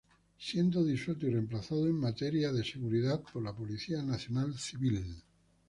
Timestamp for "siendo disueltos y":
0.39-1.31